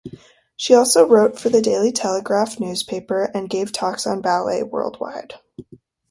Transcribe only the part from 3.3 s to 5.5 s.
and gave talks on ballet worldwide.